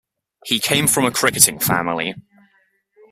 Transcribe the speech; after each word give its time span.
He 0.45 0.57
came 0.59 0.87
from 0.87 1.05
a 1.05 1.11
cricketing 1.11 1.59
family. 1.59 2.15